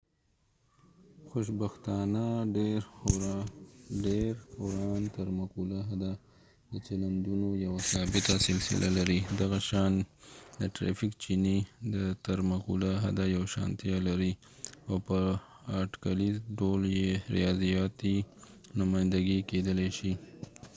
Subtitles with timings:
[1.31, 2.25] خوشبختانه
[4.03, 6.11] ډېراوران تر مقوله حده
[6.71, 9.93] د چلندونو یوه ثابته سلسله لري دغه شان
[10.59, 11.57] د ټرېفک چېنې
[11.95, 11.95] د
[12.25, 14.31] تر مقوله حده یوشانتیا لري
[14.87, 15.17] او په
[15.81, 18.15] اټکلیز ډول يې ریاضیاتي
[18.79, 20.13] نمایندګي کېدلای شي